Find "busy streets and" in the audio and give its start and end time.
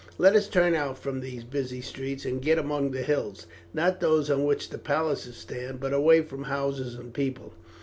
1.43-2.41